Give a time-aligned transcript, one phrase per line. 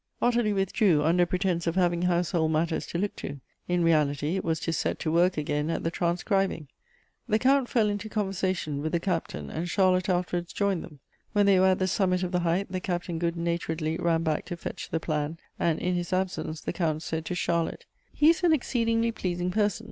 [0.19, 4.59] Ottilie withdrew, under pretence of having household matters to look to; in reality, it was
[4.61, 6.67] to set to work again at the transcribing.
[7.29, 11.01] The Count fell into con versation with the Captain, and Charlotte afterwards joined them.
[11.33, 14.45] When they were at the summit of the height, the Captain good naturedly ran back
[14.45, 18.43] to fetch the plan, and in his absence the Count said to Charlotte," He is
[18.43, 19.79] an exceedingly pleasing person.